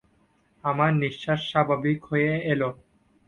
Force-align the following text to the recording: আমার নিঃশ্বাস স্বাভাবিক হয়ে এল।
আমার 0.63 0.91
নিঃশ্বাস 1.01 1.39
স্বাভাবিক 1.51 1.99
হয়ে 2.09 2.31
এল। 2.51 2.61